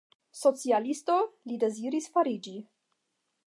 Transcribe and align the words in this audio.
Socialisto 0.37 1.17
li 1.51 1.59
deziris 1.67 2.11
fariĝi. 2.17 2.59